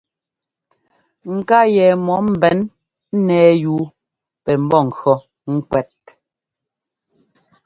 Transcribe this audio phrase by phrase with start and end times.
[1.35, 2.57] Ŋká yɛ mɔ ḿbɛn
[3.17, 3.83] ńnɛ́ɛ yúu
[4.43, 5.17] pɛ mbɔ́ŋkʉɔ́
[5.53, 5.95] ŋ́kwɛ́t.